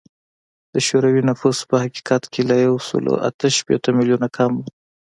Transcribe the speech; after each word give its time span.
د 0.73 0.75
شوروي 0.87 1.21
نفوس 1.29 1.57
په 1.69 1.75
حقیقت 1.83 2.23
کې 2.33 2.41
له 2.49 2.55
یو 2.65 2.75
سل 2.87 3.05
اته 3.27 3.47
شپیته 3.57 3.89
میلیونه 3.97 4.27
کم 4.37 4.51
و 4.57 4.63